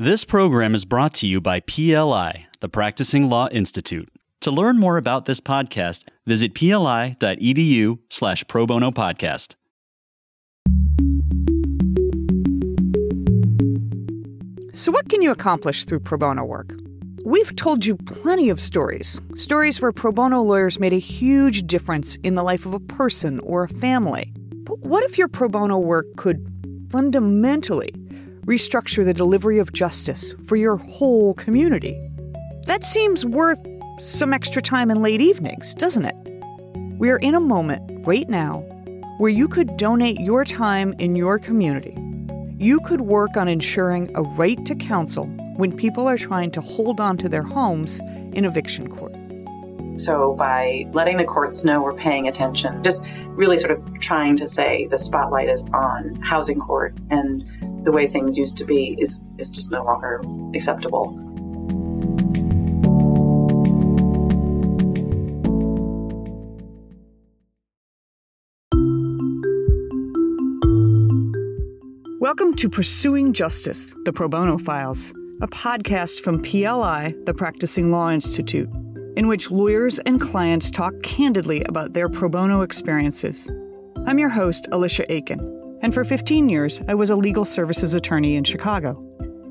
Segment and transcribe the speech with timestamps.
[0.00, 4.08] This program is brought to you by PLI, the Practicing Law Institute.
[4.40, 9.54] To learn more about this podcast, visit pli.edu slash pro bono podcast.
[14.74, 16.74] So, what can you accomplish through pro bono work?
[17.24, 19.20] We've told you plenty of stories.
[19.36, 23.38] Stories where pro bono lawyers made a huge difference in the life of a person
[23.44, 24.32] or a family.
[24.64, 26.44] But what if your pro bono work could
[26.90, 27.92] fundamentally
[28.46, 31.98] restructure the delivery of justice for your whole community?
[32.66, 33.58] That seems worth
[33.98, 36.16] some extra time in late evenings, doesn't it?
[36.98, 38.60] We are in a moment right now
[39.18, 41.96] where you could donate your time in your community.
[42.58, 47.00] You could work on ensuring a right to counsel when people are trying to hold
[47.00, 48.00] on to their homes
[48.32, 49.13] in eviction court.
[49.96, 54.48] So, by letting the courts know we're paying attention, just really sort of trying to
[54.48, 57.46] say the spotlight is on housing court and
[57.84, 60.20] the way things used to be is, is just no longer
[60.52, 61.12] acceptable.
[72.18, 78.10] Welcome to Pursuing Justice, the Pro Bono Files a podcast from PLI, the Practicing Law
[78.10, 78.68] Institute,
[79.16, 83.50] in which lawyers and clients talk candidly about their pro bono experiences.
[84.06, 88.36] I'm your host, Alicia Aiken, and for 15 years I was a legal services attorney
[88.36, 89.00] in Chicago.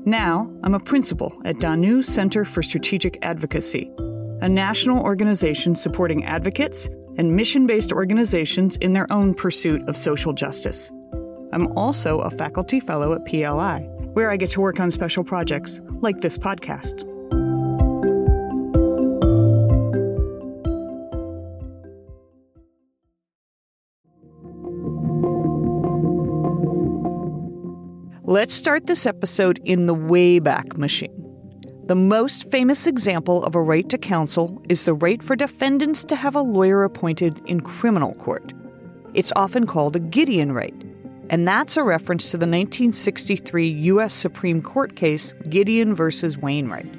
[0.04, 3.90] Now I'm a principal at Danu Center for Strategic Advocacy,
[4.42, 10.32] a national organization supporting advocates and mission based organizations in their own pursuit of social
[10.32, 10.90] justice.
[11.52, 15.80] I'm also a faculty fellow at PLI where I get to work on special projects
[16.00, 17.13] like this podcast.
[28.34, 31.14] Let's start this episode in the Wayback Machine.
[31.86, 36.16] The most famous example of a right to counsel is the right for defendants to
[36.16, 38.52] have a lawyer appointed in criminal court.
[39.14, 40.74] It's often called a Gideon right
[41.30, 44.12] and that's a reference to the 1963 U.S.
[44.12, 46.92] Supreme Court case Gideon versus Wainwright.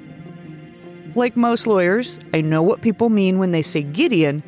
[1.18, 4.42] Like most lawyers, I know what people mean when they say Gideon,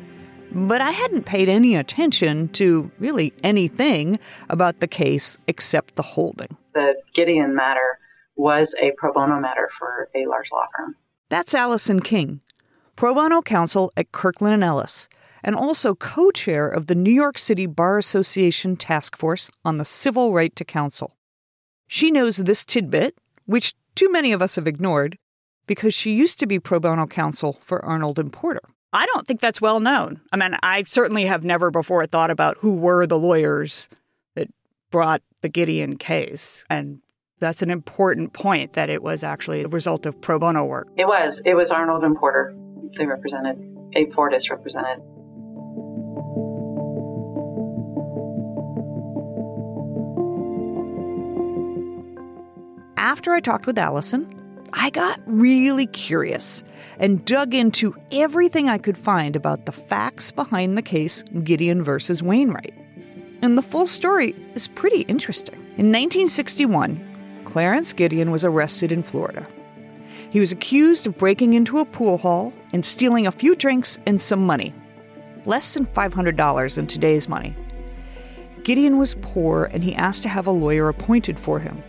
[0.52, 6.56] but I hadn't paid any attention to really anything about the case except the holding.
[6.74, 7.98] The Gideon matter
[8.36, 10.96] was a pro bono matter for a large law firm.
[11.28, 12.40] That's Allison King,
[12.96, 15.08] pro bono counsel at Kirkland and Ellis
[15.42, 19.84] and also co chair of the New York City Bar Association Task Force on the
[19.84, 21.16] Civil Right to Counsel.
[21.86, 23.16] She knows this tidbit,
[23.46, 25.18] which too many of us have ignored,
[25.66, 28.62] because she used to be pro bono counsel for Arnold and Porter.
[28.92, 30.20] I don't think that's well known.
[30.32, 33.88] I mean, I certainly have never before thought about who were the lawyers
[34.34, 34.48] that
[34.90, 36.64] brought the Gideon case.
[36.70, 37.00] And
[37.38, 40.88] that's an important point that it was actually a result of pro bono work.
[40.96, 41.42] It was.
[41.44, 42.56] It was Arnold and Porter.
[42.96, 43.58] They represented,
[43.94, 45.02] Abe Fortas represented
[53.08, 54.37] after I talked with Allison,
[54.72, 56.62] I got really curious
[56.98, 62.22] and dug into everything I could find about the facts behind the case Gideon versus
[62.22, 62.74] Wainwright.
[63.42, 65.54] And the full story is pretty interesting.
[65.76, 69.46] In 1961, Clarence Gideon was arrested in Florida.
[70.30, 74.20] He was accused of breaking into a pool hall and stealing a few drinks and
[74.20, 74.74] some money.
[75.46, 77.56] Less than $500 in today's money.
[78.64, 81.82] Gideon was poor and he asked to have a lawyer appointed for him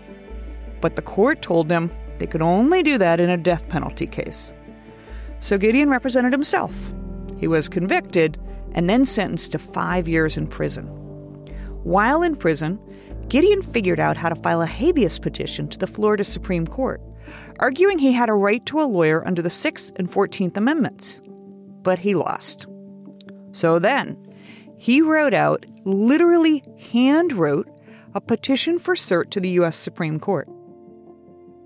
[0.82, 4.54] but the court told him they could only do that in a death penalty case.
[5.40, 6.94] So Gideon represented himself.
[7.38, 8.38] He was convicted
[8.74, 10.88] and then sentenced to five years in prison.
[11.84, 12.80] While in prison,
[13.30, 17.02] Gideon figured out how to file a habeas petition to the Florida Supreme Court,
[17.60, 21.22] arguing he had a right to a lawyer under the 6th and 14th Amendments.
[21.82, 22.68] But he lost.
[23.52, 24.18] So then,
[24.78, 27.70] he wrote out, literally hand wrote,
[28.14, 29.76] a petition for cert to the U.S.
[29.76, 30.50] Supreme Court.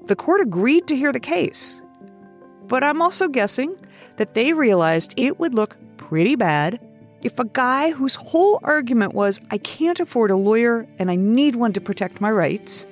[0.06, 1.82] The court agreed to hear the case.
[2.68, 3.76] But I'm also guessing
[4.18, 6.80] that they realized it would look pretty bad
[7.22, 11.56] if a guy whose whole argument was, I can't afford a lawyer and I need
[11.56, 12.86] one to protect my rights,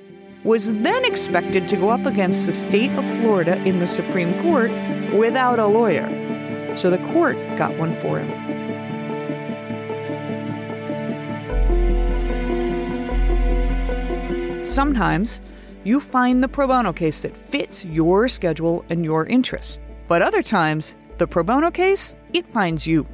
[0.45, 4.71] was then expected to go up against the state of Florida in the Supreme Court
[5.13, 6.07] without a lawyer.
[6.77, 8.31] So the court got one for him.
[14.63, 15.41] Sometimes
[15.83, 19.81] you find the pro bono case that fits your schedule and your interests.
[20.07, 23.05] But other times, the pro bono case, it finds you.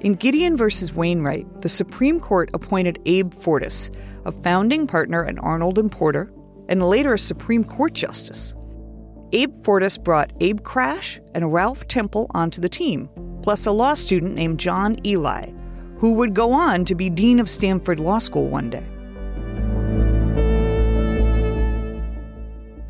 [0.00, 3.90] In Gideon versus Wainwright, the Supreme Court appointed Abe Fortas,
[4.24, 6.32] a founding partner at Arnold and Porter,
[6.68, 8.54] and later a Supreme Court justice.
[9.32, 13.08] Abe Fortas brought Abe Krash and Ralph Temple onto the team,
[13.42, 15.50] plus a law student named John Ely,
[15.98, 18.86] who would go on to be dean of Stanford Law School one day.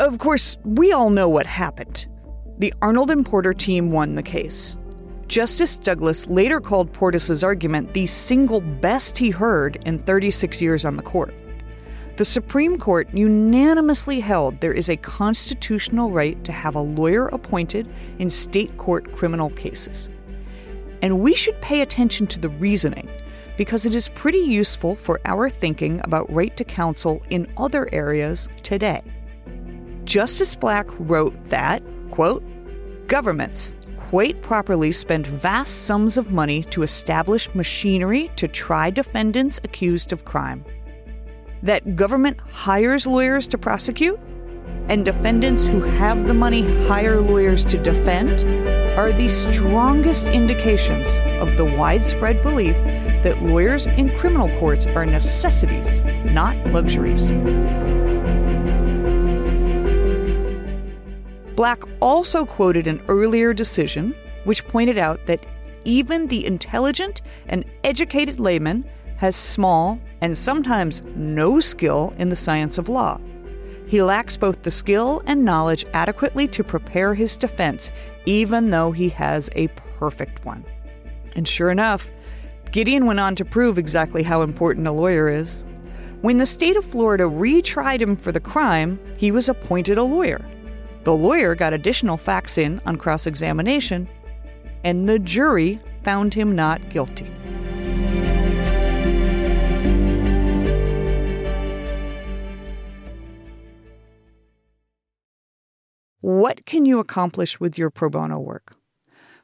[0.01, 2.07] Of course, we all know what happened.
[2.59, 4.79] The Arnold and Porter team won the case.
[5.27, 10.95] Justice Douglas later called Fortas's argument the single best he heard in 36 years on
[10.95, 11.35] the court.
[12.17, 17.89] The Supreme Court unanimously held there is a constitutional right to have a lawyer appointed
[18.21, 20.11] in state court criminal cases.
[21.03, 23.09] And we should pay attention to the reasoning
[23.57, 28.49] because it is pretty useful for our thinking about right to counsel in other areas
[28.63, 29.03] today.
[30.09, 32.43] Justice Black wrote that, quote,
[33.09, 40.11] governments quite properly spend vast sums of money to establish machinery to try defendants accused
[40.11, 40.65] of crime.
[41.63, 44.19] That government hires lawyers to prosecute,
[44.89, 48.41] and defendants who have the money hire lawyers to defend,
[48.99, 52.77] are the strongest indications of the widespread belief
[53.23, 57.31] that lawyers in criminal courts are necessities, not luxuries.
[61.59, 64.15] Black also quoted an earlier decision
[64.45, 65.45] which pointed out that
[65.83, 68.85] even the intelligent and educated layman
[69.17, 73.21] has small and sometimes no skill in the science of law.
[73.89, 77.91] He lacks both the skill and knowledge adequately to prepare his defense,
[78.25, 79.67] even though he has a
[79.99, 80.65] perfect one.
[81.35, 82.09] And sure enough,
[82.71, 85.67] Gideon went on to prove exactly how important a lawyer is.
[86.21, 90.45] When the state of Florida retried him for the crime, he was appointed a lawyer.
[91.09, 94.07] The lawyer got additional facts in on cross examination,
[94.85, 97.33] and the jury found him not guilty.
[106.21, 108.77] What can you accomplish with your pro bono work?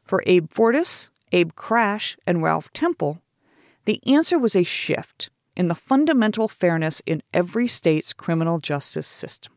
[0.03, 3.23] For Abe Fortas, Abe Krash, and Ralph Temple,
[3.87, 9.54] the answer was a shift in the fundamental fairness in every state's criminal justice system.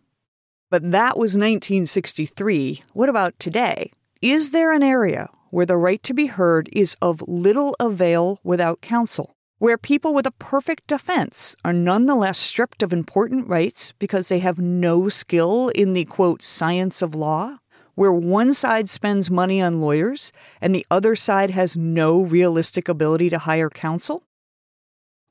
[0.69, 2.83] But that was 1963.
[2.91, 3.89] What about today?
[4.21, 8.81] Is there an area where the right to be heard is of little avail without
[8.81, 9.33] counsel?
[9.59, 14.59] Where people with a perfect defense are nonetheless stripped of important rights because they have
[14.59, 17.59] no skill in the quote science of law?
[17.95, 23.29] Where one side spends money on lawyers and the other side has no realistic ability
[23.29, 24.21] to hire counsel?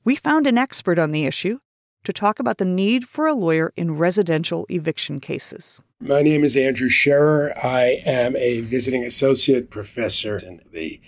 [0.03, 1.59] We found an expert on the issue
[2.07, 5.83] to talk about the need for a lawyer in residential eviction cases.
[5.99, 7.51] My name is Andrew Scherer.
[7.61, 11.01] I am a visiting associate professor and the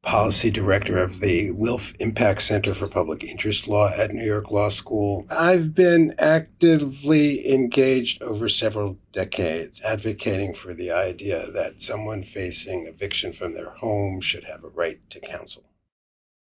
[0.00, 4.70] policy director of the Wilf Impact Center for Public Interest Law at New York Law
[4.70, 5.26] School.
[5.28, 13.34] I've been actively engaged over several decades advocating for the idea that someone facing eviction
[13.34, 15.67] from their home should have a right to counsel.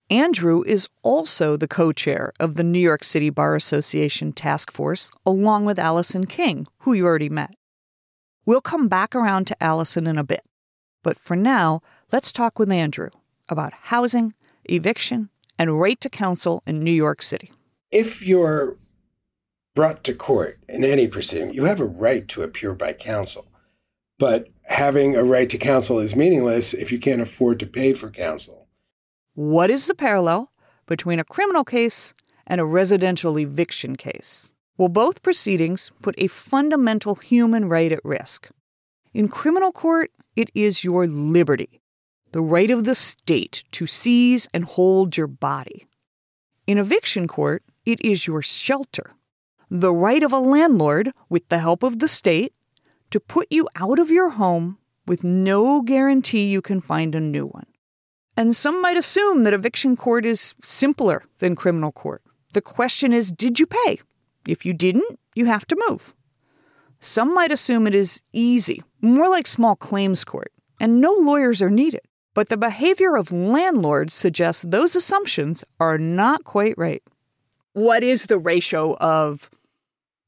[0.10, 5.12] Andrew is also the co chair of the New York City Bar Association Task Force,
[5.26, 7.54] along with Allison King, who you already met.
[8.46, 10.46] We'll come back around to Allison in a bit,
[11.04, 13.10] but for now, let's talk with Andrew
[13.50, 14.34] about housing,
[14.64, 17.52] eviction, and right to counsel in New York City.
[17.92, 18.78] If you're
[19.76, 23.46] brought to court in any proceeding, you have a right to appear by counsel.
[24.18, 28.10] But having a right to counsel is meaningless if you can't afford to pay for
[28.10, 28.67] counsel.
[29.38, 30.52] What is the parallel
[30.88, 32.16] between a criminal case
[32.48, 34.52] and a residential eviction case?
[34.80, 38.50] Well, both proceedings put a fundamental human right at risk.
[39.14, 41.82] In criminal court, it is your liberty,
[42.32, 45.86] the right of the state to seize and hold your body.
[46.66, 49.12] In eviction court, it is your shelter,
[49.70, 52.56] the right of a landlord, with the help of the state,
[53.12, 57.46] to put you out of your home with no guarantee you can find a new
[57.46, 57.68] one.
[58.38, 62.22] And some might assume that eviction court is simpler than criminal court.
[62.54, 64.00] The question is did you pay?
[64.48, 66.14] If you didn't, you have to move.
[67.00, 71.70] Some might assume it is easy, more like small claims court, and no lawyers are
[71.70, 72.02] needed.
[72.36, 77.02] But the behavior of landlords suggests those assumptions are not quite right.
[77.74, 79.50] What is the ratio of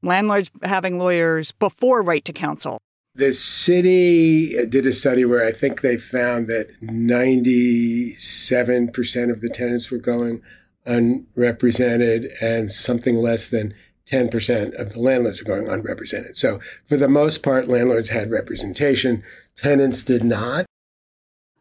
[0.02, 2.82] landlords having lawyers before right to counsel
[3.20, 9.50] the city uh, did a study where I think they found that 97% of the
[9.50, 10.42] tenants were going
[10.86, 13.74] unrepresented and something less than
[14.06, 16.38] 10% of the landlords were going unrepresented.
[16.38, 19.22] So, for the most part, landlords had representation,
[19.56, 20.66] tenants did not.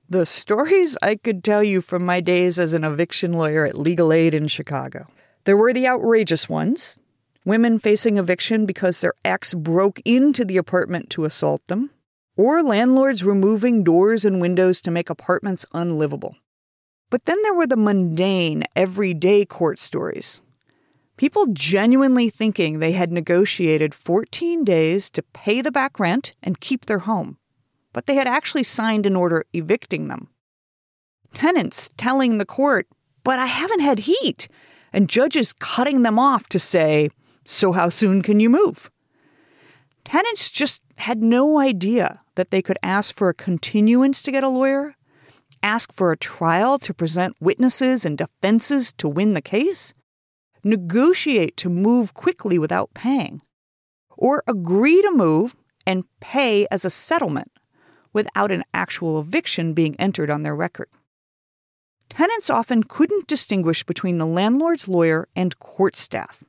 [0.09, 4.11] The stories I could tell you from my days as an eviction lawyer at Legal
[4.12, 5.07] Aid in Chicago.
[5.45, 6.99] There were the outrageous ones,
[7.49, 11.90] women facing eviction because their ex broke into the apartment to assault them,
[12.37, 16.37] or landlords removing doors and windows to make apartments unlivable.
[17.09, 20.43] But then there were the mundane, everyday court stories.
[21.17, 26.85] People genuinely thinking they had negotiated 14 days to pay the back rent and keep
[26.85, 27.38] their home,
[27.95, 30.28] but they had actually signed an order evicting them.
[31.33, 32.87] Tenants telling the court,
[33.25, 34.49] but I haven't had heat,
[34.93, 37.09] and judges cutting them off to say,
[37.49, 38.90] so how soon can you move?
[40.05, 44.50] Tenants just had no idea that they could ask for a continuance to get a
[44.50, 44.95] lawyer,
[45.62, 49.95] ask for a trial to present witnesses and defenses to win the case,
[50.62, 53.40] negotiate to move quickly without paying,
[54.19, 57.50] or agree to move and pay as a settlement
[58.12, 60.90] without an actual eviction being entered on their record.
[62.11, 66.40] Tenants often couldn't distinguish between the landlord's lawyer and court staff.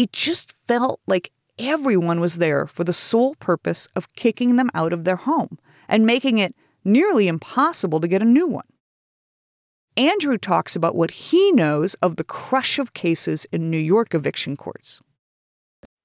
[0.00, 4.94] It just felt like everyone was there for the sole purpose of kicking them out
[4.94, 8.64] of their home and making it nearly impossible to get a new one.
[9.98, 14.56] Andrew talks about what he knows of the crush of cases in New York eviction
[14.56, 15.02] courts.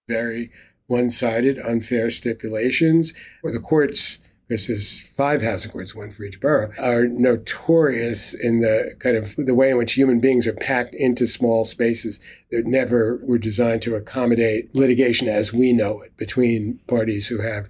[0.10, 0.52] Very
[0.88, 6.40] one sided, unfair stipulations, where the courts, because there's five housing courts, one for each
[6.40, 10.94] borough, are notorious in the kind of the way in which human beings are packed
[10.94, 12.20] into small spaces
[12.52, 17.68] that never were designed to accommodate litigation as we know it between parties who have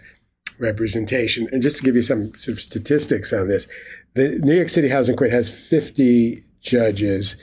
[0.59, 1.47] representation.
[1.51, 3.67] And just to give you some sort of statistics on this,
[4.13, 7.37] the New York City Housing Court has 50 judges.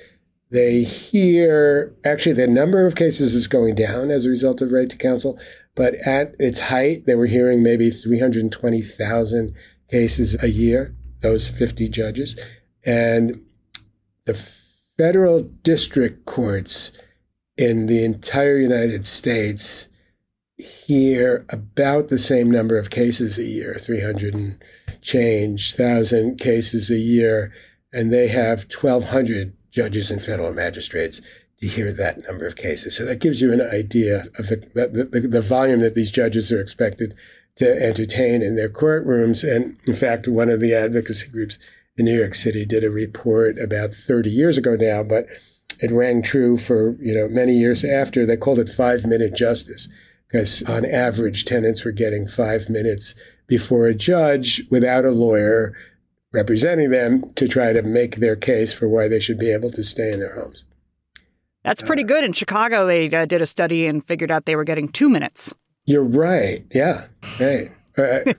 [0.52, 4.88] They hear, actually, the number of cases is going down as a result of right
[4.90, 5.40] to counsel,
[5.75, 9.56] but at its height, they were hearing maybe 320,000
[9.90, 12.38] cases a year, those 50 judges.
[12.85, 13.42] And
[14.26, 14.35] the
[14.99, 16.92] federal district courts
[17.56, 19.88] in the entire United States
[20.59, 24.62] hear about the same number of cases a year, 300 and
[25.00, 27.54] change thousand cases a year,
[27.90, 31.21] and they have 1,200 judges and federal magistrates
[31.59, 32.97] to hear that number of cases.
[32.97, 36.61] So that gives you an idea of the, the, the, volume that these judges are
[36.61, 37.14] expected
[37.57, 39.45] to entertain in their courtrooms.
[39.45, 41.59] And in fact, one of the advocacy groups
[41.97, 45.26] in New York City did a report about 30 years ago now, but
[45.81, 48.25] it rang true for you know many years after.
[48.25, 49.88] They called it five minute justice
[50.29, 53.14] because on average, tenants were getting five minutes
[53.47, 55.75] before a judge without a lawyer
[56.32, 59.82] representing them to try to make their case for why they should be able to
[59.82, 60.64] stay in their homes.
[61.62, 62.24] That's pretty good.
[62.24, 65.54] In Chicago, they uh, did a study and figured out they were getting two minutes.
[65.84, 66.64] You're right.
[66.74, 67.06] Yeah.
[67.38, 67.70] Right.
[67.96, 68.32] Uh,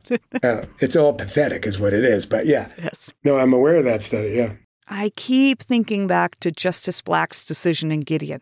[0.44, 2.26] uh, it's all pathetic, is what it is.
[2.26, 2.70] But yeah.
[2.78, 3.12] Yes.
[3.24, 4.32] No, I'm aware of that study.
[4.32, 4.54] Yeah.
[4.88, 8.42] I keep thinking back to Justice Black's decision in Gideon.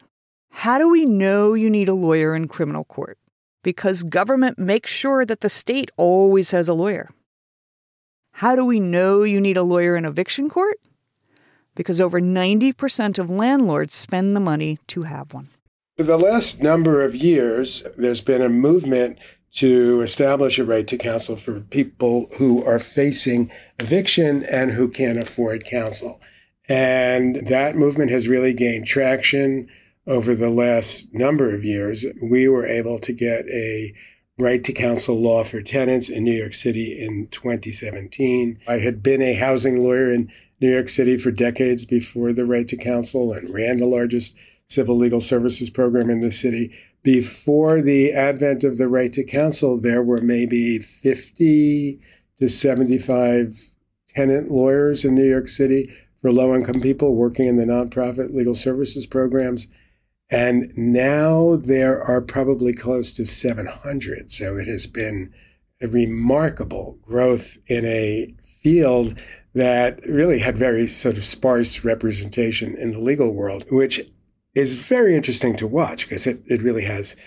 [0.50, 3.20] How do we know you need a lawyer in criminal court?
[3.63, 7.10] because government makes sure that the state always has a lawyer.
[8.42, 10.80] How do we know you need a lawyer in eviction court?
[11.76, 15.50] Because over 90% of landlords spend the money to have one.
[15.96, 19.20] For the last number of years, there's been a movement
[19.58, 25.20] to establish a right to counsel for people who are facing eviction and who can't
[25.20, 26.20] afford counsel.
[26.68, 29.70] And that movement has really gained traction
[30.08, 33.94] over the last number of years, we were able to get a
[34.42, 38.60] right to counsel law for tenants in New York City in 2017.
[38.68, 42.68] I had been a housing lawyer in New York City for decades before the right
[42.68, 44.36] to counsel and ran the largest
[44.68, 46.72] civil legal services program in the city.
[47.04, 52.00] Before the advent of the right to counsel, there were maybe 50
[52.38, 53.72] to 75
[54.08, 58.56] tenant lawyers in New York City for low income people working in the nonprofit legal
[58.56, 59.68] services programs.
[60.32, 64.32] And now there are probably close to 700.
[64.32, 65.34] So it has been
[65.82, 68.34] a remarkable growth in a
[68.64, 69.20] field
[69.54, 74.02] that really had very sort of sparse representation in the legal world, which
[74.56, 77.18] is very interesting to watch because it, it really has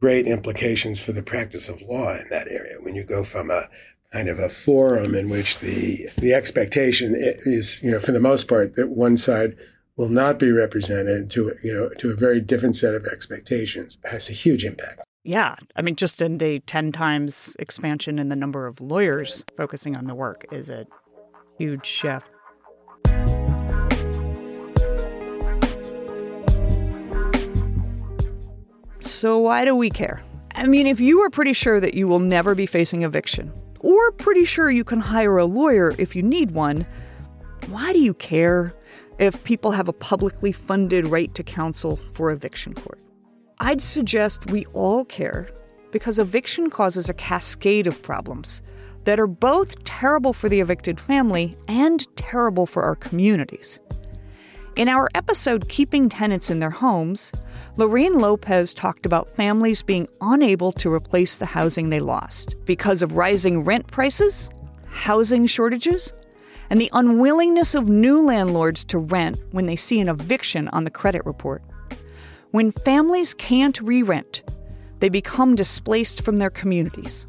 [0.00, 2.76] great implications for the practice of law in that area.
[2.80, 3.68] When you go from a
[4.12, 8.46] kind of a forum in which the the expectation is, you know, for the most
[8.46, 9.56] part, that one side
[9.96, 14.10] will not be represented to you know to a very different set of expectations it
[14.10, 15.02] has a huge impact.
[15.24, 19.96] Yeah, I mean, just in the ten times expansion in the number of lawyers focusing
[19.96, 20.86] on the work is a
[21.58, 22.28] huge shift.
[29.00, 30.22] So why do we care?
[30.54, 34.12] I mean, if you are pretty sure that you will never be facing eviction, or
[34.12, 36.86] pretty sure you can hire a lawyer if you need one,
[37.68, 38.74] why do you care?
[39.18, 43.00] If people have a publicly funded right to counsel for eviction court.
[43.58, 45.48] I'd suggest we all care
[45.90, 48.62] because eviction causes a cascade of problems
[49.04, 53.80] that are both terrible for the evicted family and terrible for our communities.
[54.74, 57.32] In our episode Keeping Tenants in Their Homes,
[57.76, 63.12] Lorraine Lopez talked about families being unable to replace the housing they lost because of
[63.12, 64.50] rising rent prices,
[64.86, 66.12] housing shortages,
[66.70, 70.90] and the unwillingness of new landlords to rent when they see an eviction on the
[70.90, 71.62] credit report.
[72.50, 74.42] When families can't re rent,
[75.00, 77.26] they become displaced from their communities.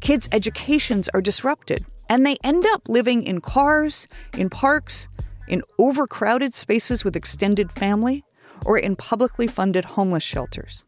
[0.00, 5.08] Kids' educations are disrupted, and they end up living in cars, in parks,
[5.48, 8.24] in overcrowded spaces with extended family,
[8.64, 10.84] or in publicly funded homeless shelters.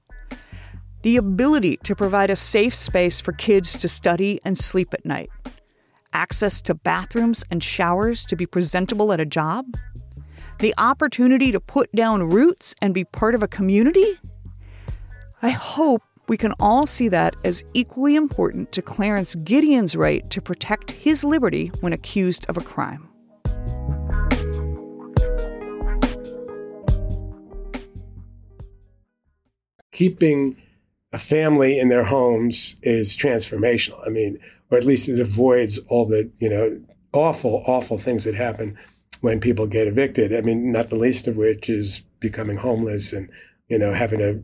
[1.03, 5.31] The ability to provide a safe space for kids to study and sleep at night,
[6.13, 9.67] access to bathrooms and showers to be presentable at a job,
[10.59, 14.19] the opportunity to put down roots and be part of a community.
[15.43, 20.41] I hope we can all see that as equally important to Clarence Gideon's right to
[20.41, 23.09] protect his liberty when accused of a crime.
[30.03, 30.57] keeping
[31.13, 34.07] a family in their homes is transformational.
[34.07, 34.39] I mean,
[34.71, 36.81] or at least it avoids all the, you know,
[37.13, 38.77] awful, awful things that happen
[39.21, 40.35] when people get evicted.
[40.35, 43.29] I mean, not the least of which is becoming homeless and,
[43.69, 44.43] you know, having to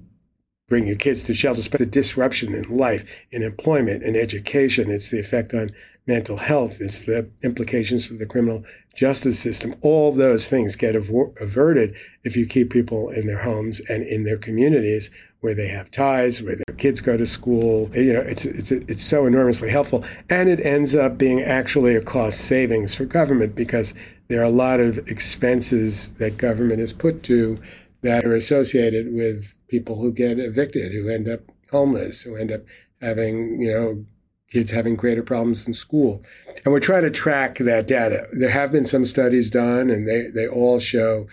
[0.69, 1.69] bring your kids to shelters.
[1.69, 5.71] But the disruption in life, in employment, in education, it's the effect on
[6.09, 8.65] mental health, it's the implications for the criminal
[8.97, 9.75] justice system.
[9.83, 14.39] All those things get averted if you keep people in their homes and in their
[14.39, 15.11] communities
[15.41, 17.91] where they have ties, where their kids go to school.
[17.95, 22.03] You know, it's it's it's so enormously helpful, and it ends up being actually a
[22.03, 23.95] cost savings for government because
[24.29, 27.61] there are a lot of expenses that government is put to
[28.03, 32.63] that are associated with people who get evicted, who end up homeless, who end up
[33.01, 34.05] having you know
[34.51, 36.23] kids having greater problems in school.
[36.65, 38.27] And we're trying to track that data.
[38.33, 41.27] There have been some studies done, and they, they all show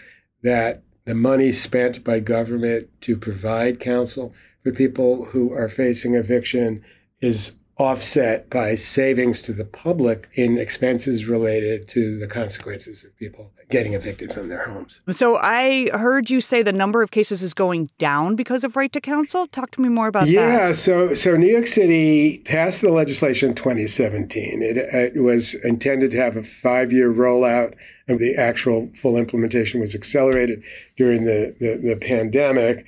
[0.43, 6.83] that the money spent by government to provide counsel for people who are facing eviction
[7.21, 13.51] is offset by savings to the public in expenses related to the consequences of people
[13.69, 15.01] getting evicted from their homes.
[15.11, 18.91] So I heard you say the number of cases is going down because of right
[18.93, 19.47] to counsel.
[19.47, 20.67] Talk to me more about yeah, that.
[20.67, 24.61] Yeah, so so New York City passed the legislation in 2017.
[24.61, 27.73] It, it was intended to have a five-year rollout,
[28.07, 30.63] and the actual full implementation was accelerated
[30.95, 32.85] during the, the, the pandemic.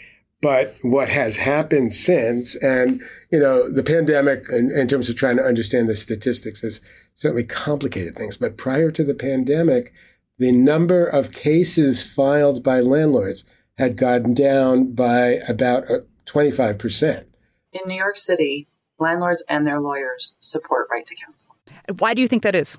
[0.47, 5.35] But what has happened since, and you know, the pandemic, in, in, terms of trying
[5.35, 6.79] to understand the statistics, has
[7.17, 8.37] certainly complicated things.
[8.37, 9.91] But prior to the pandemic,
[10.37, 13.43] the number of cases filed by landlords
[13.77, 17.27] had gone down by about uh, twenty five percent.
[17.73, 21.57] In New York City, landlords and their lawyers support right to counsel.
[21.99, 22.77] Why do you think that is?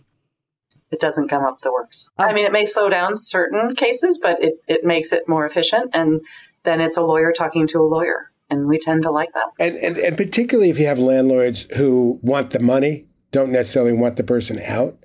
[0.91, 2.09] It doesn't come up the works.
[2.19, 2.25] Oh.
[2.25, 5.91] I mean, it may slow down certain cases, but it, it makes it more efficient.
[5.95, 6.23] And
[6.65, 8.31] then it's a lawyer talking to a lawyer.
[8.51, 9.49] And we tend to like that.
[9.61, 14.17] And, and, and particularly if you have landlords who want the money, don't necessarily want
[14.17, 14.97] the person out,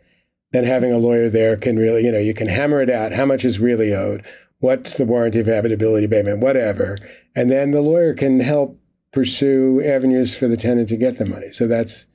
[0.52, 3.12] then having a lawyer there can really, you know, you can hammer it out.
[3.12, 4.26] How much is really owed?
[4.60, 6.40] What's the warranty of habitability payment?
[6.40, 6.98] Whatever.
[7.36, 8.80] And then the lawyer can help
[9.12, 11.52] pursue avenues for the tenant to get the money.
[11.52, 12.08] So that's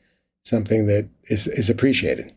[0.44, 2.32] something that is, is appreciated.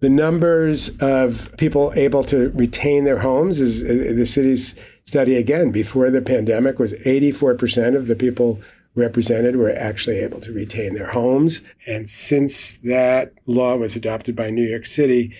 [0.00, 5.70] The numbers of people able to retain their homes is uh, the city's study again
[5.70, 8.60] before the pandemic was 84% of the people
[8.94, 11.62] represented were actually able to retain their homes.
[11.86, 15.34] And since that law was adopted by New York City,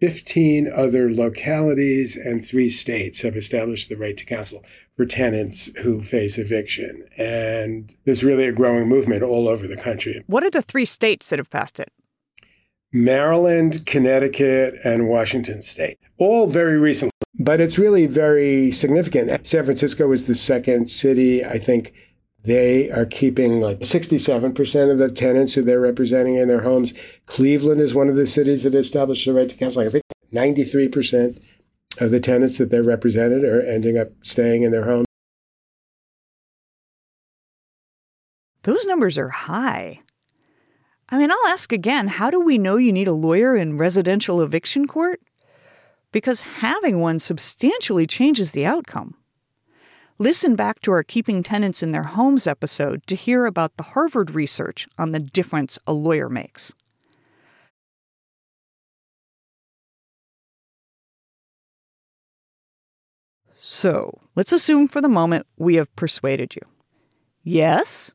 [0.00, 4.64] 15 other localities and three states have established the right to counsel
[4.96, 7.04] for tenants who face eviction.
[7.16, 10.22] And there's really a growing movement all over the country.
[10.26, 11.90] What are the three states that have passed it?
[12.92, 17.12] Maryland, Connecticut, and Washington state, all very recently.
[17.38, 19.46] But it's really very significant.
[19.46, 21.44] San Francisco is the second city.
[21.44, 21.92] I think
[22.44, 26.94] they are keeping like 67% of the tenants who they're representing in their homes.
[27.26, 29.82] Cleveland is one of the cities that established the right to counsel.
[29.82, 31.40] I think 93%
[32.00, 35.06] of the tenants that they're represented are ending up staying in their homes.
[38.62, 40.00] Those numbers are high.
[41.10, 44.42] I mean, I'll ask again how do we know you need a lawyer in residential
[44.42, 45.20] eviction court?
[46.12, 49.14] Because having one substantially changes the outcome.
[50.18, 54.32] Listen back to our Keeping Tenants in Their Homes episode to hear about the Harvard
[54.32, 56.74] research on the difference a lawyer makes.
[63.54, 66.62] So let's assume for the moment we have persuaded you.
[67.44, 68.12] Yes,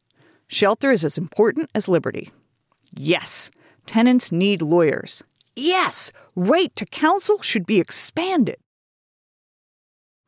[0.48, 2.32] shelter is as important as liberty.
[2.96, 3.52] Yes,
[3.86, 5.24] tenants need lawyers.
[5.56, 8.58] Yes, right to counsel should be expanded.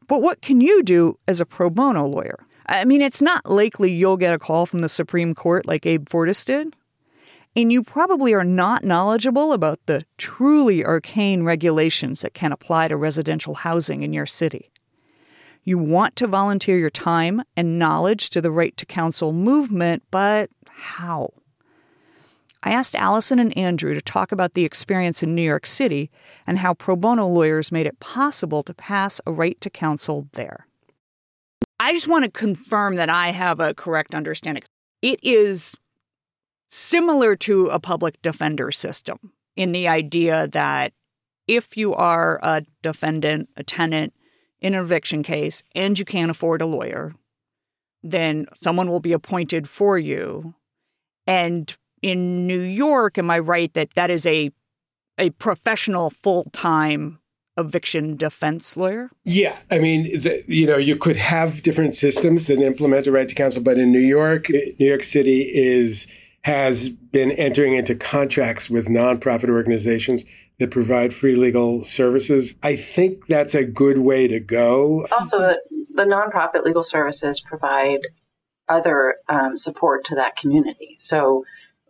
[0.08, 2.46] But what can you do as a pro bono lawyer?
[2.68, 6.08] I mean, it's not likely you'll get a call from the Supreme Court like Abe
[6.08, 6.76] Fortas did.
[7.56, 12.98] And you probably are not knowledgeable about the truly arcane regulations that can apply to
[12.98, 14.72] residential housing in your city.
[15.64, 20.50] You want to volunteer your time and knowledge to the Right to Counsel movement, but
[20.70, 21.30] how?
[22.66, 26.10] I asked Allison and Andrew to talk about the experience in New York City
[26.48, 30.66] and how pro bono lawyers made it possible to pass a right to counsel there.
[31.80, 34.64] I just want to confirm that I have a correct understanding.
[35.04, 35.76] It is
[36.66, 40.92] similar to a public defender system in the idea that
[41.48, 44.14] if you are a defendant, a tenant
[44.60, 47.14] in an eviction case, and you can't afford a lawyer,
[48.02, 50.56] then someone will be appointed for you.
[51.28, 51.76] And
[52.06, 54.52] in New York, am I right that that is a
[55.18, 57.20] a professional full time
[57.58, 59.10] eviction defense lawyer?
[59.24, 63.28] Yeah, I mean, the, you know, you could have different systems that implement a right
[63.28, 66.06] to counsel, but in New York, New York City is
[66.44, 70.26] has been entering into contracts with nonprofit organizations
[70.60, 72.56] that provide free legal services.
[72.62, 75.08] I think that's a good way to go.
[75.12, 75.60] Also, the,
[75.96, 78.02] the nonprofit legal services provide
[78.70, 80.98] other um, support to that community.
[81.00, 81.46] So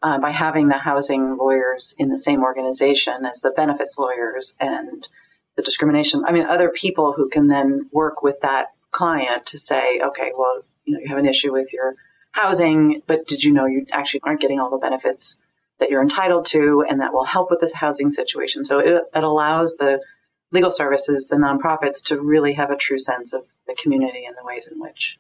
[0.06, 5.10] uh, by having the housing lawyers in the same organization as the benefits lawyers and
[5.56, 6.24] the discrimination.
[6.28, 10.62] I mean, other people who can then work with that client to say, okay, well,
[10.84, 11.96] you know, you have an issue with your
[12.34, 15.42] housing, but did you know you actually aren't getting all the benefits
[15.80, 18.64] that you're entitled to, and that will help with this housing situation.
[18.64, 20.04] So it, it allows the
[20.52, 24.46] legal services, the nonprofits, to really have a true sense of the community and the
[24.46, 25.18] ways in which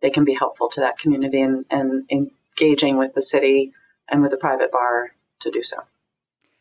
[0.00, 3.72] they can be helpful to that community and, and engaging with the city
[4.10, 5.78] and with a private bar to do so.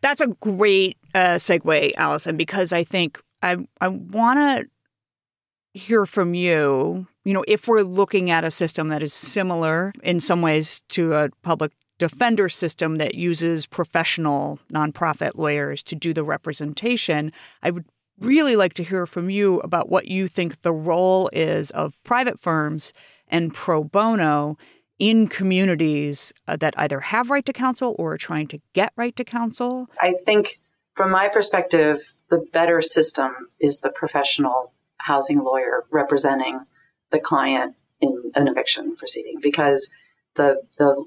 [0.02, 6.34] That's a great uh, segue, Allison, because I think I I want to hear from
[6.34, 7.08] you.
[7.24, 11.14] You know, if we're looking at a system that is similar in some ways to
[11.14, 17.32] a public defender system that uses professional nonprofit lawyers to do the representation,
[17.64, 17.86] I would
[18.20, 22.40] really like to hear from you about what you think the role is of private
[22.40, 22.94] firms
[23.28, 24.58] and pro bono
[25.00, 29.16] in communities uh, that either have right to counsel or are trying to get right
[29.16, 29.90] to counsel?
[30.02, 30.60] I think,
[30.94, 36.66] from my perspective, the better system is the professional housing lawyer representing
[37.12, 39.92] the client in an eviction proceeding because
[40.36, 41.06] the the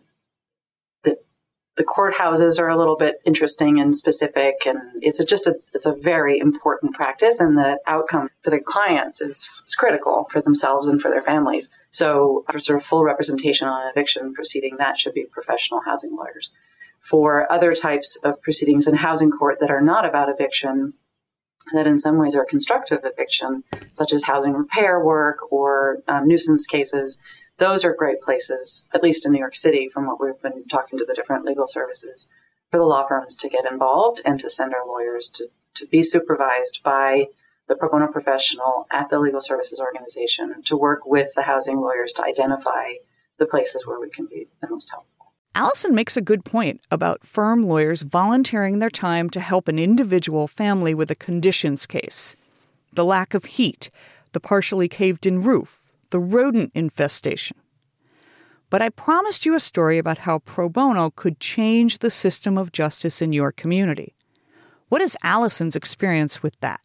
[1.81, 5.87] the courthouses are a little bit interesting and specific and it's a, just a it's
[5.87, 10.87] a very important practice and the outcome for the clients is, is critical for themselves
[10.87, 11.71] and for their families.
[11.91, 16.15] So for sort of full representation on an eviction proceeding that should be professional housing
[16.15, 16.53] lawyers.
[17.01, 20.93] For other types of proceedings in housing court that are not about eviction
[21.73, 26.67] that in some ways are constructive eviction such as housing repair work or um, nuisance
[26.67, 27.19] cases
[27.61, 30.99] those are great places, at least in New York City, from what we've been talking
[30.99, 32.29] to the different legal services,
[32.71, 36.03] for the law firms to get involved and to send our lawyers to, to be
[36.03, 37.27] supervised by
[37.69, 42.13] the pro bono professional at the legal services organization to work with the housing lawyers
[42.15, 42.95] to identify
[43.39, 45.33] the places where we can be the most helpful.
[45.55, 50.49] Allison makes a good point about firm lawyers volunteering their time to help an individual
[50.49, 52.37] family with a conditions case.
[52.93, 53.91] The lack of heat,
[54.33, 55.80] the partially caved in roof,
[56.11, 57.57] the rodent infestation.
[58.69, 62.71] But I promised you a story about how pro bono could change the system of
[62.71, 64.15] justice in your community.
[64.89, 66.81] What is Allison's experience with that?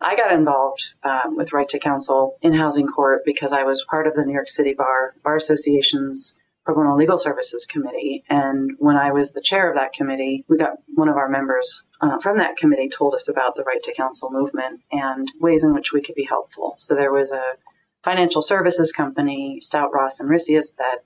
[0.00, 4.06] I got involved um, with Right to Counsel in housing court because I was part
[4.06, 8.22] of the New York City Bar Bar Association's Pro Bono Legal Services Committee.
[8.28, 11.84] And when I was the chair of that committee, we got one of our members
[12.00, 15.74] uh, from that committee told us about the Right to Counsel movement and ways in
[15.74, 16.74] which we could be helpful.
[16.78, 17.54] So there was a
[18.02, 20.98] financial services company, Stout Ross and Risius, that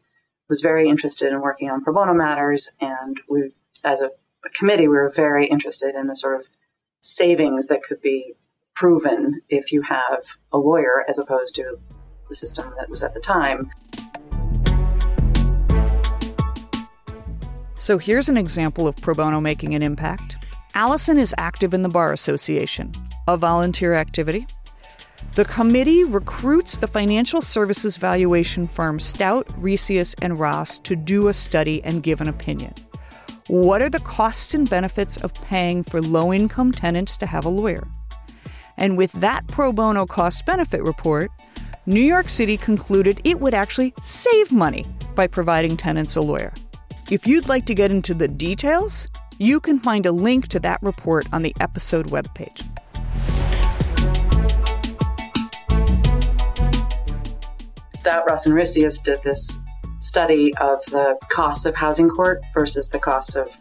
[0.49, 2.71] was very interested in working on pro bono matters.
[2.81, 3.53] And we,
[3.85, 4.11] as a,
[4.45, 6.49] a committee, we were very interested in the sort of
[7.01, 8.35] savings that could be
[8.75, 11.79] proven if you have a lawyer as opposed to
[12.29, 13.71] the system that was at the time.
[17.77, 20.37] So here's an example of pro bono making an impact.
[20.75, 22.93] Allison is active in the Bar Association,
[23.27, 24.47] a volunteer activity
[25.35, 31.33] the committee recruits the financial services valuation firm Stout, Risius, and Ross to do a
[31.33, 32.75] study and give an opinion.
[33.49, 37.49] What are the costs and benefits of paying for low income tenants to have a
[37.49, 37.89] lawyer?
[38.77, 41.31] And with that pro bono cost benefit report,
[41.87, 46.53] New York City concluded it would actually save money by providing tenants a lawyer.
[47.11, 49.09] If you'd like to get into the details,
[49.39, 52.63] you can find a link to that report on the episode webpage.
[58.03, 59.61] Stout, Ross, and Risius did this
[60.01, 63.57] study of the costs of housing court versus the cost of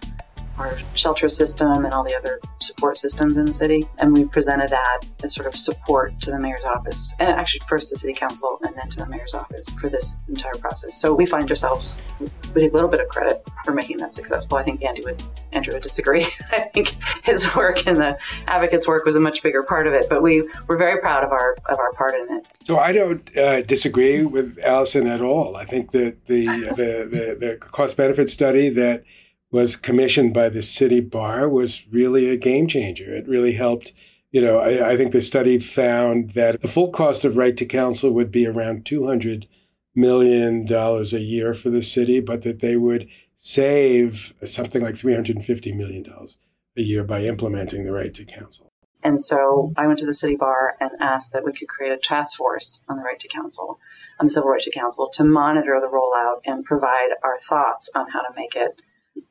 [0.58, 3.88] our shelter system and all the other support systems in the city.
[3.98, 7.90] And we presented that as sort of support to the mayor's office, and actually first
[7.90, 11.00] to city council and then to the mayor's office for this entire process.
[11.00, 14.58] So we find ourselves with a little bit of credit for making that successful.
[14.58, 16.24] I think Andy would Andrew would disagree.
[16.52, 20.10] I think his work and the advocates' work was a much bigger part of it,
[20.10, 22.48] but we were very proud of our of our part in it.
[22.66, 25.56] So I don't uh, disagree with Allison at all.
[25.56, 29.04] I think that the the, the, the cost benefit study that
[29.52, 33.14] was commissioned by the city bar was really a game changer.
[33.14, 33.94] It really helped.
[34.32, 37.66] You know, I, I, think the study found that the full cost of right to
[37.66, 39.48] counsel would be around two hundred
[39.94, 45.14] million dollars a year for the city, but that they would save something like three
[45.14, 46.38] hundred and fifty million dollars
[46.78, 48.72] a year by implementing the right to counsel.
[49.04, 51.98] And so I went to the city bar and asked that we could create a
[51.98, 53.80] task force on the right to counsel,
[54.20, 58.12] on the civil right to counsel, to monitor the rollout and provide our thoughts on
[58.12, 58.82] how to make it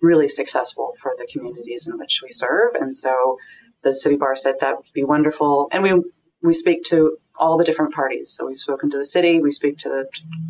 [0.00, 2.74] really successful for the communities in which we serve.
[2.74, 3.38] And so
[3.82, 5.68] the city bar said that would be wonderful.
[5.72, 6.02] And we
[6.42, 8.34] we speak to all the different parties.
[8.34, 10.06] So we've spoken to the city, we speak to the,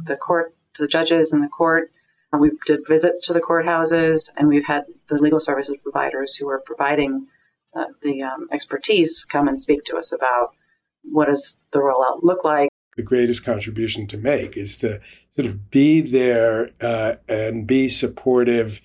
[0.06, 1.90] the court, to the judges in the court.
[2.38, 6.60] we've did visits to the courthouses, and we've had the legal services providers who are
[6.64, 7.26] providing
[7.74, 10.50] uh, the um, expertise come and speak to us about
[11.02, 12.68] what does the rollout look like.
[12.96, 15.00] The greatest contribution to make is to
[15.34, 18.80] sort of be there uh, and be supportive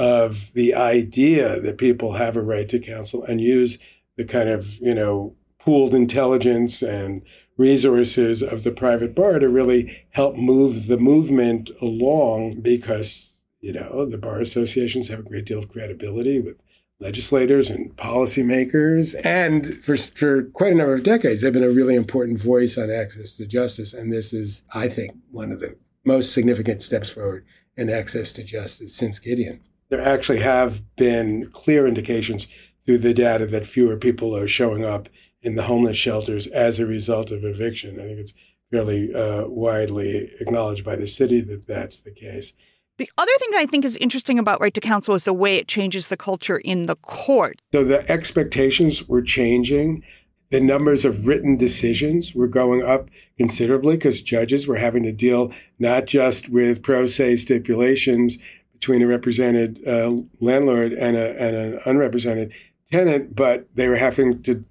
[0.00, 3.78] of the idea that people have a right to counsel and use
[4.16, 7.20] the kind of, you know, pooled intelligence and
[7.58, 14.06] resources of the private bar to really help move the movement along because, you know,
[14.06, 16.56] the bar associations have a great deal of credibility with
[16.98, 19.14] legislators and policymakers.
[19.22, 22.90] And for, for quite a number of decades, they've been a really important voice on
[22.90, 23.92] access to justice.
[23.92, 27.44] And this is, I think, one of the most significant steps forward
[27.76, 32.48] in access to justice since Gideon there actually have been clear indications
[32.86, 35.08] through the data that fewer people are showing up
[35.42, 37.98] in the homeless shelters as a result of eviction.
[38.00, 38.34] I think it's
[38.70, 42.52] fairly uh, widely acknowledged by the city that that's the case.
[42.98, 45.56] The other thing that I think is interesting about right to counsel is the way
[45.56, 47.56] it changes the culture in the court.
[47.72, 50.04] So the expectations were changing.
[50.50, 55.52] The numbers of written decisions were going up considerably because judges were having to deal
[55.78, 58.36] not just with pro se stipulations
[58.80, 62.50] between a represented uh, landlord and, a, and an unrepresented
[62.90, 64.64] tenant, but they were having to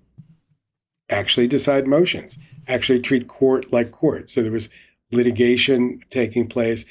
[1.10, 4.30] actually decide motions, actually treat court like court.
[4.30, 4.70] So there was
[5.12, 6.86] litigation taking place.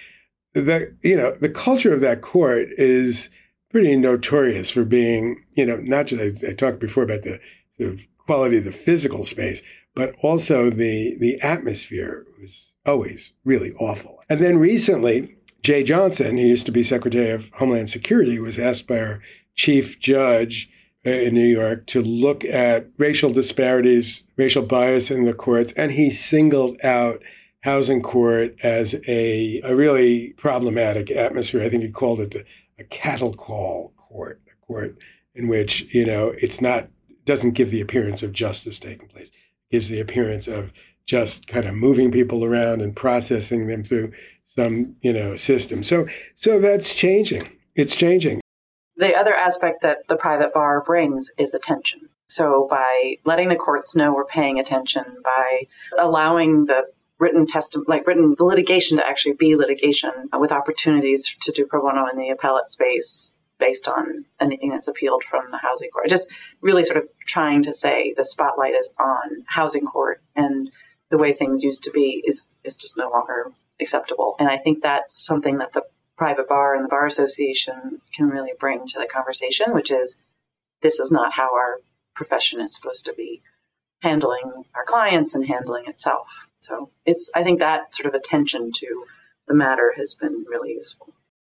[0.55, 3.31] The you know the culture of that court is
[3.71, 7.39] pretty notorious for being you know not just I, I talked before about the
[7.77, 9.63] sort of quality of the physical space,
[9.95, 14.21] but also the the atmosphere was always really awful.
[14.29, 15.38] And then recently,
[15.69, 19.21] Jeh Johnson, who used to be Secretary of Homeland Security, was asked by our
[19.55, 20.71] chief judge
[21.05, 25.93] uh, in New York to look at racial disparities, racial bias in the courts, and
[25.93, 27.23] he singled out
[27.65, 31.63] housing court as a, a really problematic atmosphere.
[31.63, 32.45] I think he called it the,
[32.79, 34.97] a cattle call court, a court
[35.35, 36.89] in which, you know, it's not,
[37.27, 39.29] doesn't give the appearance of justice taking place.
[39.29, 40.73] It gives the appearance of
[41.05, 44.13] just kind of moving people around and processing them through
[44.49, 45.83] some you know system.
[45.85, 47.49] So so that's changing.
[47.75, 48.41] It's changing.
[48.97, 52.09] The other aspect that the private bar brings is attention.
[52.29, 55.67] So by letting the courts know we're paying attention, by
[55.99, 56.87] allowing the
[57.19, 61.81] written testimony, like written the litigation to actually be litigation with opportunities to do pro
[61.81, 66.09] bono in the appellate space based on anything that's appealed from the housing court.
[66.09, 70.71] Just really sort of trying to say the spotlight is on housing court and
[71.11, 74.37] the way things used to be is is just no longer acceptable.
[74.39, 75.85] And I think that's something that the
[76.17, 80.21] private bar and the bar association can really bring to the conversation, which is
[80.83, 81.81] this is not how our
[82.15, 83.43] profession is supposed to be
[84.03, 86.49] handling our clients and handling itself.
[86.61, 89.05] So it's I think that sort of attention to
[89.47, 91.15] the matter has been really useful.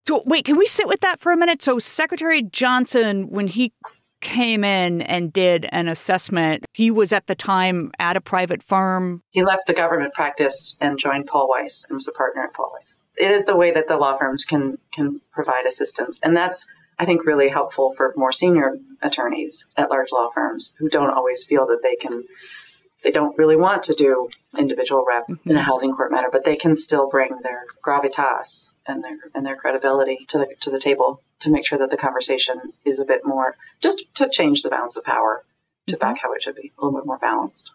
[0.06, 1.62] So wait, can we sit with that for a minute?
[1.62, 3.72] So Secretary Johnson, when he
[4.20, 6.66] came in and did an assessment.
[6.74, 9.22] He was at the time at a private firm.
[9.30, 12.72] He left the government practice and joined Paul Weiss and was a partner at Paul
[12.74, 12.98] Weiss.
[13.18, 16.66] It is the way that the law firms can can provide assistance, and that's
[16.98, 21.44] I think really helpful for more senior attorneys at large law firms who don't always
[21.44, 22.24] feel that they can
[23.02, 24.28] they don't really want to do
[24.58, 25.50] individual rep mm-hmm.
[25.50, 29.46] in a housing court matter, but they can still bring their gravitas and their and
[29.46, 33.04] their credibility to the to the table to make sure that the conversation is a
[33.04, 35.44] bit more just to change the balance of power
[35.86, 36.00] to mm-hmm.
[36.00, 37.74] back how it should be a little bit more balanced.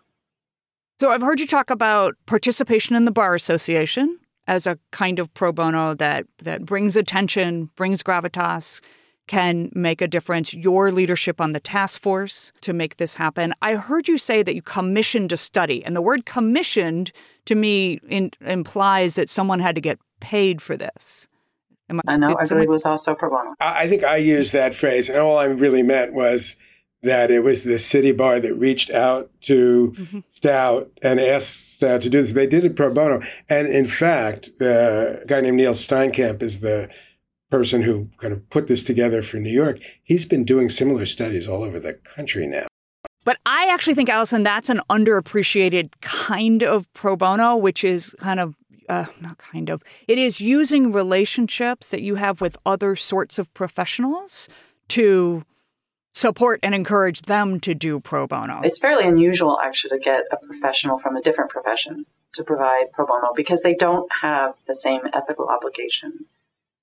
[0.99, 5.33] So I've heard you talk about participation in the bar association as a kind of
[5.33, 8.79] pro bono that that brings attention, brings gravitas,
[9.27, 10.53] can make a difference.
[10.53, 13.53] Your leadership on the task force to make this happen.
[13.61, 17.11] I heard you say that you commissioned a study, and the word commissioned
[17.45, 21.27] to me in, implies that someone had to get paid for this.
[21.89, 22.35] I, I, know.
[22.37, 23.55] I believe it was also pro bono.
[23.59, 26.55] I think I used that phrase, and all I really meant was
[27.03, 30.19] that it was the city bar that reached out to mm-hmm.
[30.31, 32.33] Stout and asked Stout to do this.
[32.33, 36.61] They did it pro bono, and in fact, uh, a guy named Neil Steinkamp is
[36.61, 36.89] the
[37.49, 41.47] person who kind of put this together for New York, he's been doing similar studies
[41.47, 42.67] all over the country now.
[43.23, 48.39] But I actually think, Allison, that's an underappreciated kind of pro bono, which is kind
[48.39, 48.55] of,
[48.89, 53.53] uh, not kind of, it is using relationships that you have with other sorts of
[53.53, 54.49] professionals
[54.89, 55.43] to
[56.13, 58.61] support and encourage them to do pro bono.
[58.63, 63.05] It's fairly unusual, actually, to get a professional from a different profession to provide pro
[63.05, 66.25] bono because they don't have the same ethical obligation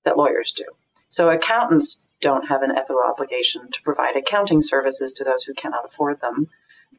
[0.03, 0.65] that lawyers do.
[1.09, 5.85] So accountants don't have an ethical obligation to provide accounting services to those who cannot
[5.85, 6.47] afford them.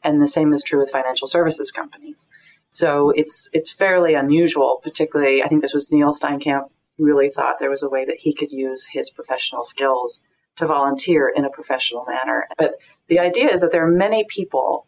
[0.03, 2.29] And the same is true with financial services companies.
[2.75, 7.71] So it's it's fairly unusual, particularly I think this was Neil Steinkamp really thought there
[7.71, 10.25] was a way that he could use his professional skills
[10.57, 12.49] to volunteer in a professional manner.
[12.59, 12.75] But
[13.09, 14.87] the idea is that there are many people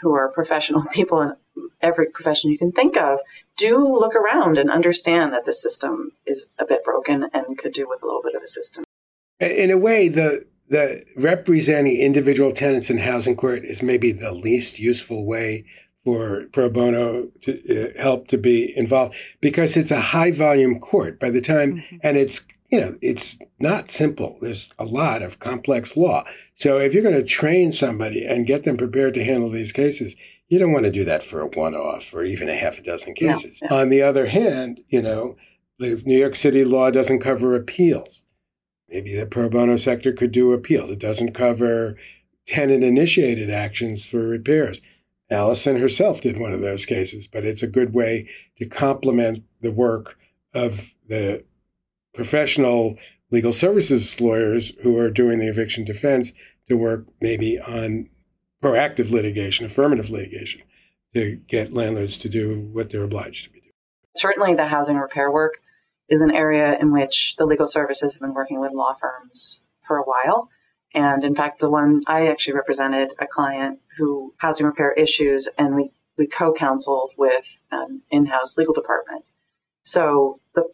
[0.00, 1.32] who are professional people in
[1.80, 3.20] every profession you can think of,
[3.56, 7.88] do look around and understand that the system is a bit broken and could do
[7.88, 8.82] with a little bit of a system.
[9.38, 14.78] In a way, the the representing individual tenants in housing court is maybe the least
[14.78, 15.64] useful way
[16.08, 21.20] for pro bono to uh, help to be involved because it's a high volume court
[21.20, 21.96] by the time mm-hmm.
[22.02, 26.94] and it's you know it's not simple there's a lot of complex law so if
[26.94, 30.16] you're going to train somebody and get them prepared to handle these cases
[30.48, 32.82] you don't want to do that for a one off or even a half a
[32.82, 33.58] dozen cases.
[33.62, 33.76] No.
[33.76, 35.36] On the other hand, you know,
[35.78, 38.24] the New York City law doesn't cover appeals.
[38.88, 40.90] Maybe the pro bono sector could do appeals.
[40.90, 41.96] It doesn't cover
[42.46, 44.80] tenant initiated actions for repairs.
[45.30, 49.70] Allison herself did one of those cases, but it's a good way to complement the
[49.70, 50.16] work
[50.54, 51.44] of the
[52.14, 52.96] professional
[53.30, 56.32] legal services lawyers who are doing the eviction defense
[56.68, 58.08] to work maybe on
[58.62, 60.62] proactive litigation, affirmative litigation,
[61.14, 63.72] to get landlords to do what they're obliged to be doing.
[64.16, 65.60] Certainly, the housing repair work
[66.08, 69.98] is an area in which the legal services have been working with law firms for
[69.98, 70.48] a while.
[70.94, 75.74] And in fact, the one I actually represented a client who housing repair issues, and
[75.74, 79.24] we, we co counseled with um, an in house legal department.
[79.82, 80.68] So the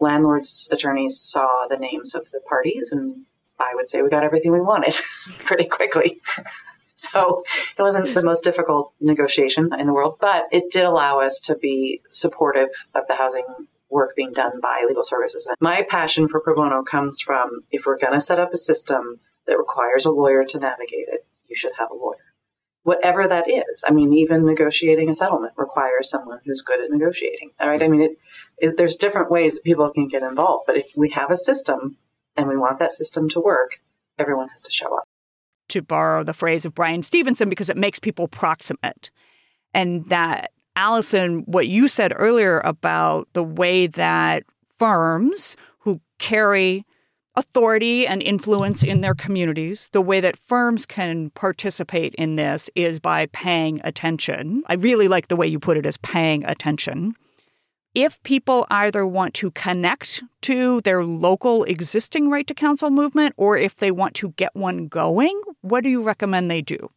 [0.00, 3.26] landlord's attorneys saw the names of the parties, and
[3.58, 4.94] I would say we got everything we wanted
[5.44, 6.18] pretty quickly.
[6.94, 7.42] So
[7.76, 11.56] it wasn't the most difficult negotiation in the world, but it did allow us to
[11.56, 13.44] be supportive of the housing
[13.90, 15.48] work being done by legal services.
[15.60, 19.20] My passion for pro bono comes from if we're going to set up a system
[19.46, 22.34] that requires a lawyer to navigate it, you should have a lawyer.
[22.82, 23.84] Whatever that is.
[23.86, 27.50] I mean, even negotiating a settlement requires someone who's good at negotiating.
[27.60, 27.82] All right.
[27.82, 28.12] I mean, it,
[28.58, 31.98] it, there's different ways that people can get involved, but if we have a system
[32.36, 33.80] and we want that system to work,
[34.18, 35.04] everyone has to show up
[35.72, 39.10] to borrow the phrase of Bryan Stevenson, because it makes people proximate.
[39.72, 44.44] And that, Allison, what you said earlier about the way that
[44.78, 46.84] firms who carry
[47.34, 49.88] authority and influence in their communities.
[49.92, 54.62] The way that firms can participate in this is by paying attention.
[54.66, 57.14] I really like the way you put it as paying attention
[57.94, 63.56] if people either want to connect to their local existing right to counsel movement or
[63.56, 66.90] if they want to get one going, what do you recommend they do?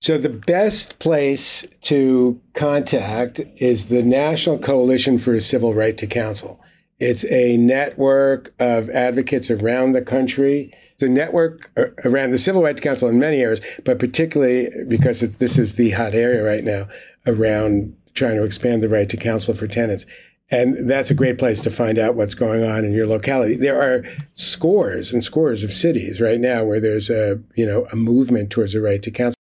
[0.00, 6.08] So, the best place to contact is the National Coalition for a Civil Right to
[6.08, 6.60] Counsel.
[7.02, 10.72] It's a network of advocates around the country.
[10.92, 15.20] It's a network uh, around the civil Rights Council in many areas, but particularly because
[15.38, 16.86] this is the hot area right now
[17.26, 20.06] around trying to expand the right to counsel for tenants.
[20.52, 23.56] And that's a great place to find out what's going on in your locality.
[23.56, 27.96] There are scores and scores of cities right now where there's a, you know, a
[27.96, 29.34] movement towards a right to counsel.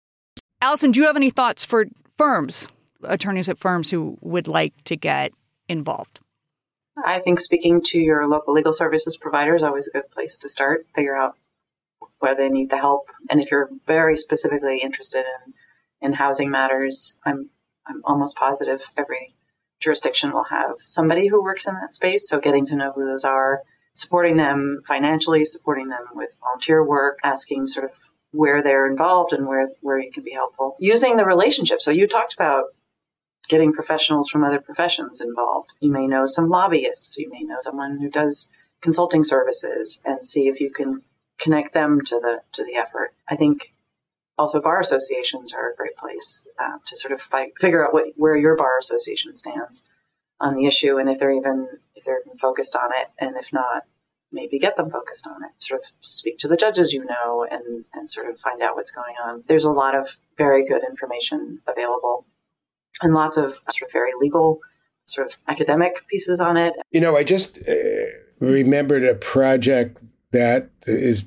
[0.61, 1.85] Allison, do you have any thoughts for
[2.17, 2.69] firms,
[3.03, 5.31] attorneys at firms who would like to get
[5.69, 6.21] involved?
[7.03, 10.49] I think speaking to your local legal services provider is always a good place to
[10.49, 10.87] start.
[10.93, 11.35] Figure out
[12.19, 13.09] where they need the help.
[13.29, 15.53] And if you're very specifically interested in
[16.01, 17.17] in housing matters.
[17.25, 17.49] I'm
[17.87, 19.35] I'm almost positive every
[19.79, 22.29] jurisdiction will have somebody who works in that space.
[22.29, 23.61] So getting to know who those are,
[23.93, 27.91] supporting them financially, supporting them with volunteer work, asking sort of
[28.31, 30.75] where they're involved and where where you can be helpful.
[30.79, 31.81] Using the relationship.
[31.81, 32.65] So you talked about
[33.51, 35.73] getting professionals from other professions involved.
[35.81, 38.49] You may know some lobbyists, you may know someone who does
[38.81, 41.01] consulting services and see if you can
[41.37, 43.13] connect them to the to the effort.
[43.29, 43.73] I think
[44.37, 48.07] also bar associations are a great place uh, to sort of fight, figure out what,
[48.15, 49.85] where your bar association stands
[50.39, 53.09] on the issue and if they're even if they're even focused on it.
[53.19, 53.83] And if not
[54.31, 55.51] maybe get them focused on it.
[55.59, 58.91] Sort of speak to the judges you know and and sort of find out what's
[58.91, 59.43] going on.
[59.47, 62.25] There's a lot of very good information available
[63.01, 64.59] and lots of sort of very legal
[65.05, 67.73] sort of academic pieces on it you know i just uh,
[68.39, 71.25] remembered a project that is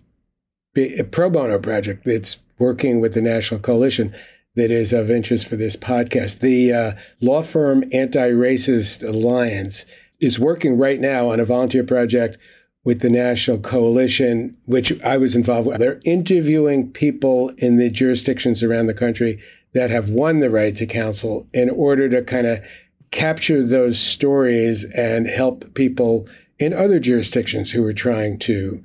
[0.76, 4.14] a pro bono project that's working with the National Coalition
[4.56, 6.40] that is of interest for this podcast.
[6.40, 9.84] The uh, law firm Anti Racist Alliance
[10.20, 12.38] is working right now on a volunteer project
[12.84, 15.78] with the National Coalition, which I was involved with.
[15.78, 19.40] They're interviewing people in the jurisdictions around the country
[19.74, 22.64] that have won the right to counsel in order to kind of
[23.10, 28.82] capture those stories and help people in other jurisdictions who are trying to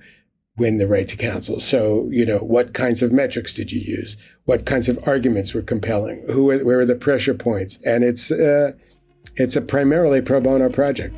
[0.57, 1.59] win the right to counsel.
[1.59, 4.17] So, you know, what kinds of metrics did you use?
[4.45, 6.23] What kinds of arguments were compelling?
[6.27, 7.79] Who, where were the pressure points?
[7.85, 8.73] And it's, uh,
[9.35, 11.15] it's a primarily pro bono project.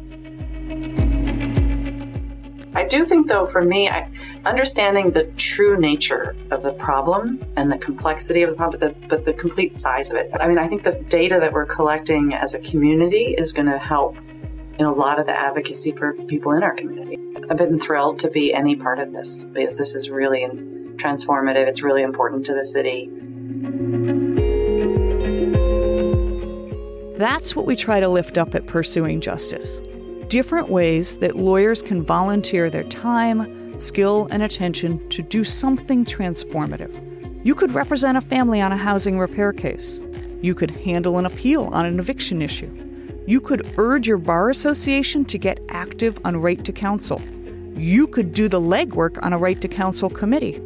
[2.92, 4.12] Do think, though, for me, I,
[4.44, 9.08] understanding the true nature of the problem and the complexity of the problem, but the,
[9.08, 10.30] but the complete size of it.
[10.38, 13.78] I mean, I think the data that we're collecting as a community is going to
[13.78, 14.18] help
[14.78, 17.18] in a lot of the advocacy for people in our community.
[17.50, 20.46] I've been thrilled to be any part of this because this is really
[20.98, 21.68] transformative.
[21.68, 23.10] It's really important to the city.
[27.18, 29.80] That's what we try to lift up at Pursuing Justice.
[30.32, 37.46] Different ways that lawyers can volunteer their time, skill, and attention to do something transformative.
[37.46, 40.00] You could represent a family on a housing repair case.
[40.42, 42.72] You could handle an appeal on an eviction issue.
[43.28, 47.22] You could urge your bar association to get active on right to counsel.
[47.76, 50.62] You could do the legwork on a right to counsel committee.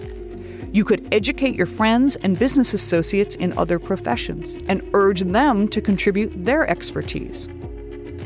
[0.74, 5.82] You could educate your friends and business associates in other professions and urge them to
[5.82, 7.49] contribute their expertise.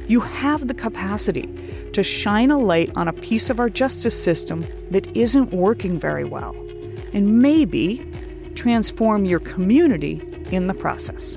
[0.09, 1.47] You have the capacity
[1.93, 6.23] to shine a light on a piece of our justice system that isn't working very
[6.23, 6.55] well,
[7.13, 8.11] and maybe
[8.55, 11.35] transform your community in the process.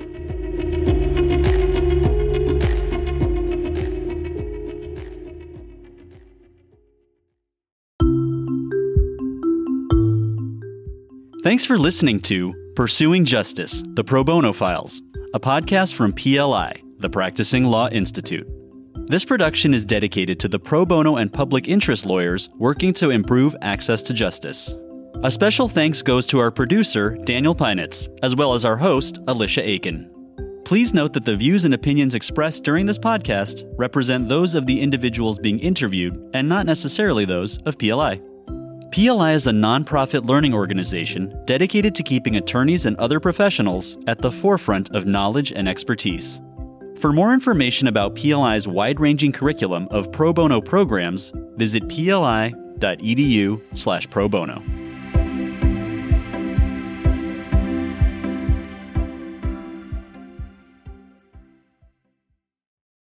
[11.43, 14.99] Thanks for listening to Pursuing Justice, the Pro Bono Files,
[15.35, 18.47] a podcast from PLI, the Practicing Law Institute.
[19.07, 23.53] This production is dedicated to the pro bono and public interest lawyers working to improve
[23.61, 24.75] access to justice.
[25.23, 29.67] A special thanks goes to our producer, Daniel Pinitz, as well as our host, Alicia
[29.67, 30.09] Aiken.
[30.63, 34.79] Please note that the views and opinions expressed during this podcast represent those of the
[34.79, 38.21] individuals being interviewed and not necessarily those of PLI.
[38.93, 44.31] PLI is a nonprofit learning organization dedicated to keeping attorneys and other professionals at the
[44.31, 46.42] forefront of knowledge and expertise.
[46.97, 54.09] For more information about PLI's wide ranging curriculum of pro bono programs, visit pli.edu slash
[54.09, 54.82] pro bono.